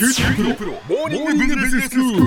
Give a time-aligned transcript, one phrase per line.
[0.00, 2.22] 九州大学モーニングビジネススクール。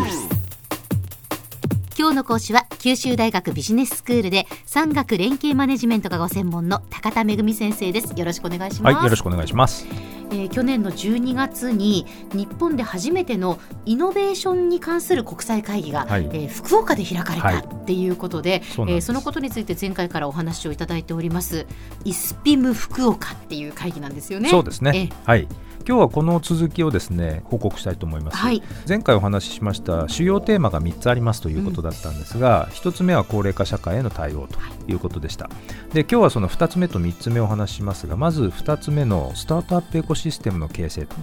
[1.98, 9.88] 今日の講師は九州大学ビジネススクールで産学連携マネジメントがご専門の高田恵先生ですよろしくお願いします、はい、よろしくお願いします。
[10.30, 21.66] えー去年の12月に日本で初めてのイノベーションに関する国際会議が、はいえー福岡で開かれはいたっていうことで、そうなんですえーそのことについて前回からお話をいただいております
[22.06, 24.50] イスピム福岡っていう会議なんですよね。
[24.50, 25.16] そうですねえ。
[25.26, 25.48] はい。
[25.86, 28.38] 今日はこの続きをですね報告したいと思います。
[28.38, 28.62] はい。
[28.88, 35.50] 前回お話ししました主要テーマが3つありますということだったんですが、1つ目は高齢化社会への対応ということでした。
[35.94, 41.16] で今日はその2つ目と3つ目をお話ししますがまず2つ目のスタートアップエコシステムの形成と。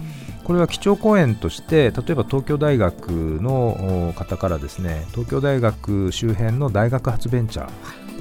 [0.43, 3.09] これは基調講演として例えば東京大学
[3.41, 7.69] のお方からですね東京大学周辺の大学発ベンチャー、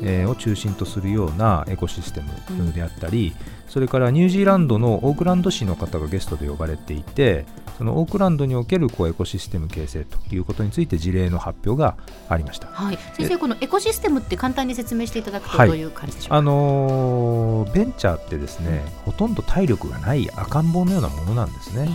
[0.03, 3.35] えーを中心とするようなエコシステムであったり、
[3.71, 7.47] それからニュージーランドのオークランド市の方がゲストで呼ばれていて
[7.79, 11.97] そのオークランドにおけるこうエコシステム形成ということについて事例の発表が
[12.29, 12.67] ありました。
[12.67, 15.69] はい、先生このエコシステムって簡単に説明していただくとはい。
[15.69, 21.89] どういう感じでしょうか、あのーベンチャーってですね、ほとんど体力がない赤ん坊のようなものなんですね。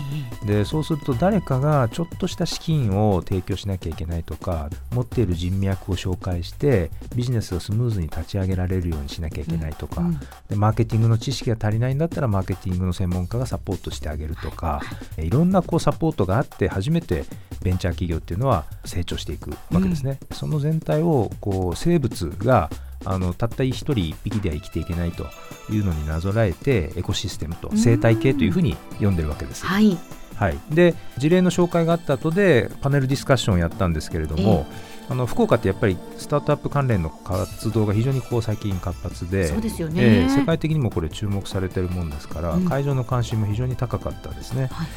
[0.46, 10.20] でそうすると誰かがちょっとした資金を提供しなきゃいけないとか持っている人脈を紹介してビジネスをスムーズに立ち上げられるようにしなきゃいけないとか、うん
[10.50, 14.82] でマーケティングの知識が足りないんだったらマーケティングの専門家がサポートしてあげるとか、
[15.18, 15.30] い。
[15.30, 17.26] ろんなこうサポートがあって初めて
[17.64, 20.20] ベンチャー企業っていうのは成長していくわけですね。
[20.32, 22.70] その全体をこう生物が
[23.04, 25.26] あのたった一人一匹では生きていけないと
[25.72, 29.66] いうのになぞらえてエコシステムと生態系というふうに呼んでるわけです。
[29.66, 29.98] はい、
[30.36, 34.66] はい、で事例の紹介があった後でパネルディスカッションをやったんですけれども、
[35.08, 42.66] あの福岡ってやっぱりスタートアップ関連の活動が非常にこう最近活発でそうですよね、えー世界的にもこれ注目されてるもんですから、うん。
[42.66, 44.88] 会場の関心も非常に高かったですね、はい。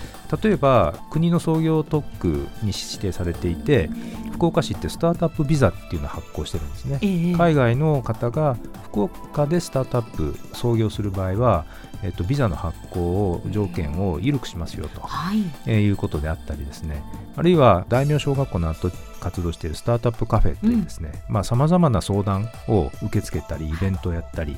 [0.42, 2.28] 例えば国の創業特区
[2.62, 3.88] に指定されていて
[4.32, 7.34] 福岡市ってスタートアップビザっていうのを発行してるんですね、ええ。
[7.34, 11.64] 海外の方が福岡でスタートアップ創業する場合は、
[12.02, 15.42] えっとビザの発行を条件を緩くしますよと、はい。
[15.66, 17.02] えーいうことであったりですね
[17.38, 18.90] あるいは大名小学校の後
[19.20, 21.12] 活動しているスタートアップカフェというですね
[21.44, 24.56] さまざ、まな相談を受け付けたりイベントをやったり、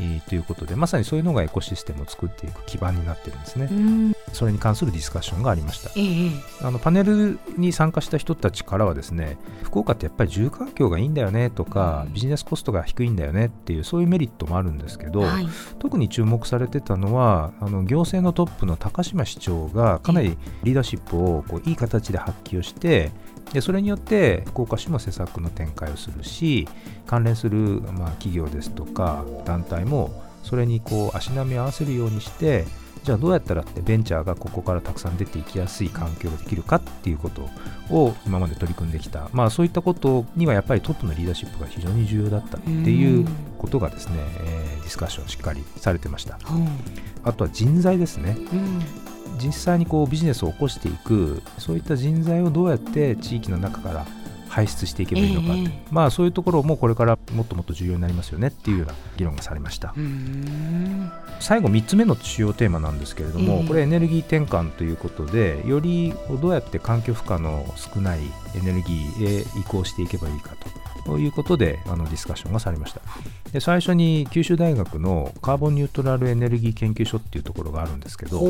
[0.00, 5.90] えーということでまさにそういうのがエコシステムを作っていく基盤になってるんですね、うんそれに関するディスカッションがありました。
[5.96, 6.30] ええ。
[6.62, 15.48] あのパネルに参加した人たちからはですね福岡ってやっぱり住環境がいいんだよねとかビジネスコストが低いんだよねっていうそういうメリットもあるんですけど、はい。
[15.78, 23.10] 特に注目されてたのはあの行政のトップの高島市長がかなりリーダーシップをこういい形で発揮をして
[23.52, 26.66] でそれによって福岡市も施策の展開をするし
[27.06, 32.64] 関連する、まあ、企業ですとか団体もそれにこう足並みを合わせるようにして
[33.02, 37.48] じゃあどうやったらってベンチャーがここからたくさん出ていきやすい環境ができるかっていうこと
[37.90, 43.26] を今まで取り組んできた、まあ、そういったことにはやっぱりトップのリーダーシップが非常に重要だったっていう
[43.58, 44.14] ことがですね、
[44.44, 46.38] えーディスカッションしっかりされてました。
[46.44, 46.58] ほ
[47.24, 48.36] あとは人材ですね。
[48.52, 48.82] ううん。
[49.38, 54.06] 実際にこうビジネスを起こしていくそういった人材をどうやって地域の中から
[54.52, 55.82] 輩出していけばいいのかって、ええ。
[55.90, 59.94] まあそういうところもこれからもっともっと重要になりますよねっていうような議論がされました。
[59.96, 61.10] うん。
[61.40, 63.68] 最後3つ目の主要テーマなんですけれども、ええ。
[63.68, 68.20] これエネルギー転換ということでよりどうやって環境負荷の少ない
[68.54, 70.50] エネルギーへ移行していけばいいか
[71.04, 73.00] ということであのディスカッションがされました。
[73.52, 78.40] で最初に九州大学のカーボンニュートラルエネルギー研究所っていうところがあるんですけど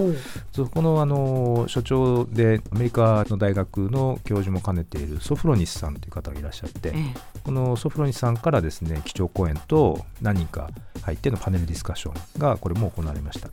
[0.52, 7.14] そこのあの所長でアメリカの大学の教授も兼ねているソフロニスさんという方がいらっしゃって、ええ。
[7.42, 10.70] このソフロニスさんからですね基調講演と何人か
[11.02, 13.50] 入ってのパネルディスカッションがこれも行われました、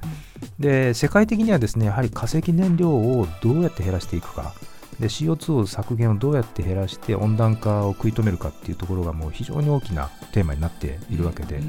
[0.59, 4.53] で世界的にはですねやはり化石燃料をどうやって減らしていくか
[4.99, 11.61] で CO2 を削減をどうやって減らして温暖化を食い止めるかっていうところがもう非常に大きなテーマになっているわけで、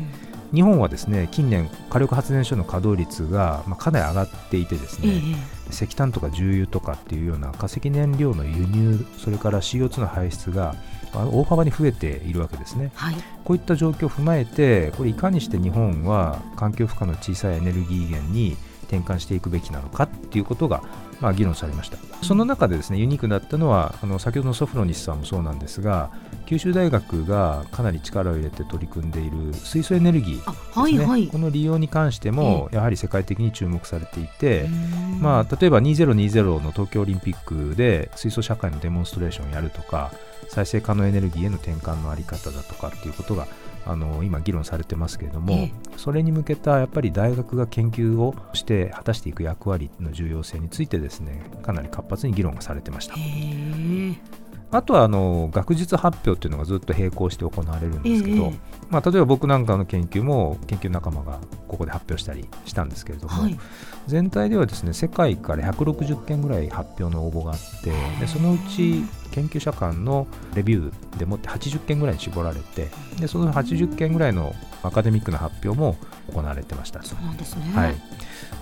[0.52, 5.10] 日本はですね近年火力発電所の稼働率がまあかなり上がっていてですええ。
[5.10, 5.36] ね、
[5.70, 10.74] 石炭とか重油とかっていうような化石燃料の輸入それから CO2 の排出が
[11.12, 12.90] 大幅に増えているわけですね。
[12.94, 13.14] はい。
[13.44, 18.56] こういった状況を踏まえてこれいかにして日本は環境負荷の小さいエネルギー源に
[18.90, 20.82] 転換していくべきなのかっていうことが、
[21.20, 21.98] まあ、議論されました。
[22.22, 26.10] その中でですねユニークだったのはあの先ほどのソフロニスさんもそうなんですが
[26.46, 31.28] 九州大学がかなり力を入れて取り組んでいる水素エネルギーあですね、はいはい。
[31.28, 35.20] この利用に関してもやはり世界的に注目されていて、うん。
[35.20, 40.10] まあ、例えば2020の東京オリンピックで水素社会のデモンストレーションをやるとか
[40.48, 43.46] 再生可能エネルギーへの転換のあり方だとかっていうことが
[43.86, 45.72] あの今議論されてますけれども、ええ。
[45.96, 53.14] それに向けたやっぱり大学が研究をして果たしていく役割の重要性についてですねかなり活発に議論がされてました。
[53.14, 54.40] へえ
[54.72, 58.60] あとはあの学術発表っていうのがずっと並行して行われるんですけど、ええ。
[58.88, 63.58] まあ、例えば僕なんかの研究も研究仲間がここで発表したりしたんですけれども、はい。
[64.06, 72.88] 全体ではですね世界から160件ぐらい発表の応募があってでそのうち研究者間のレビューでもって80件ぐらいに絞られて
[73.20, 75.96] でその80件ぐらいのアカデミックな発表も
[76.32, 77.02] 行われてました。
[77.02, 77.64] そうなんですね。
[77.74, 77.94] はい、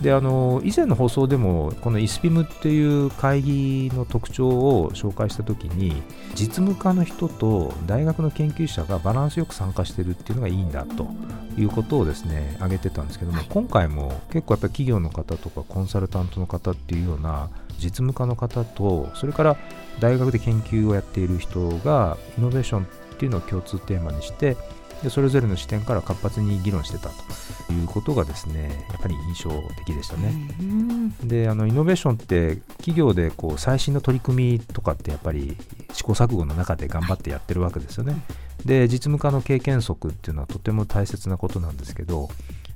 [0.00, 6.02] であの以前の放送でもこの ISPIM っていう会議の特徴を紹介した時に
[6.34, 11.08] 実務家の人と大学の研究者がバランスよく参加してるっていうのがいいんだと
[11.56, 13.46] いうことをですね挙げてたんですけども、はい。
[13.48, 17.48] 今回も結構やっぱり企業の方とかコンサルタントの方っていうような
[17.78, 19.56] 実務家の方とそれから
[20.00, 22.86] 大学で研究をやっている人がイノベーションっ
[23.18, 24.56] ていうのを共通テーマにして
[25.02, 30.32] でそれぞれの視点から活発に議論してたということがですねやっぱり印象的でしたね。
[30.60, 35.56] うんであのイノベーションって企業でこう最新の取り組みとかってやっぱり
[35.92, 38.16] 試行錯誤の中で頑張ってやってるわけですよね。
[38.64, 42.28] で実務家の経験則っていうのはとても大切なことなんですけど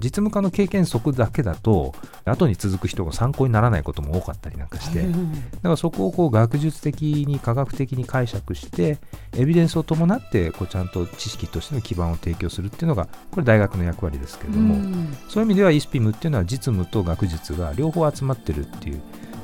[0.03, 1.95] 実務家の経験則だけだと
[2.25, 8.99] 後に続く人が参考にならないことも多かったりなんかして、だからそこをこう学術的に科学的に解釈して
[9.37, 15.17] エビデンスを伴ってこうちゃんと知識としての基盤を提供するっていうのがこれ大学の役割ですけれども、うん。
[15.29, 19.03] そういう意味では ISPIM っていうのは実務と学術が両方集まってるっていう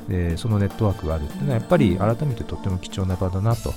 [0.09, 3.73] でそのネットワークがあるっていうのはやっぱり改めてとっても貴重な場だなと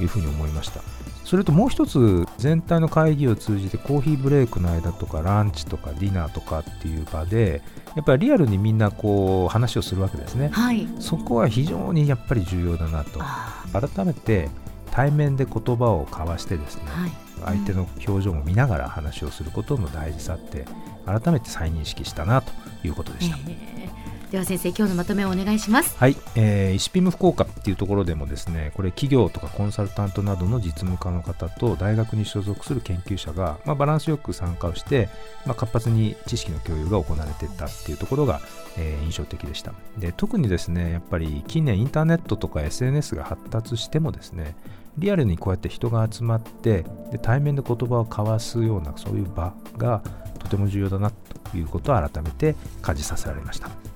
[0.00, 0.80] いうふうに思いました
[1.26, 7.62] それともう一つ全体の会議を通じてコーヒーブレイクの間とかランチとかディナーとかっていう場で
[7.96, 10.50] やっぱりリアルにみんなこう話をするわけですね。
[10.52, 10.86] はい。
[11.00, 13.18] そこは非常にやっぱり重要だなと。
[13.20, 14.48] あ改めて
[14.92, 17.56] 対面で言葉を交わしてですね、ーはい。
[17.56, 20.64] 相手の表情も見ながら話をすることの大事さって
[21.06, 22.52] 改めて再認識したなと
[22.84, 23.36] いうことでした。
[23.48, 25.96] えーでは先生今日のまとめをお願いします。
[25.96, 35.08] はい、えー、イシピム福岡っていうところでもですねこれ企業とかコンサルタントなどの実務家の方と大学に所属する研究者が、まあ、バランスよく参加をして、
[35.46, 38.40] まあ、活発に知識の共有が行われてったっていうところが、
[38.76, 39.72] えー印象的でした。
[39.98, 44.56] で特にですねやっぱり近年インターネットとか SNS が発達してもですね
[44.98, 50.02] リアルにこうやって人が集まってで対面で言葉を交わすようなそういう場が
[50.40, 53.95] とても重要だなということを改めて感じさせられました。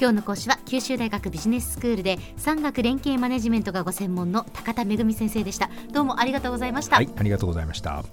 [0.00, 5.70] 今日の講師は九州大学ビジネススクールで産学連携マネジメントがご専門の高田恵先生でした。
[5.92, 8.04] どうもありがとうございました、はい、ありがとうございました。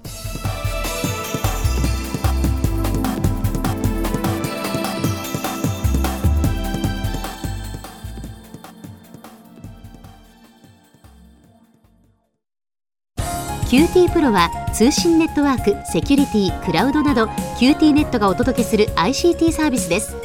[13.70, 17.26] キューティープロは通信ネットワーク、セキュリティ、クラウドなど
[17.60, 20.25] QT ネットがお届けする ICT サービスです